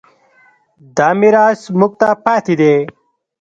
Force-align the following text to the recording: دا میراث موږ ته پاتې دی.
دا 0.97 1.09
میراث 1.19 1.61
موږ 1.79 1.91
ته 1.99 2.09
پاتې 2.23 2.53
دی. 2.59 2.75